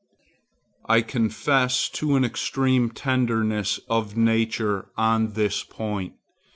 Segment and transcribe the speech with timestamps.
[0.89, 6.13] I confess to an extreme tenderness of nature on this point.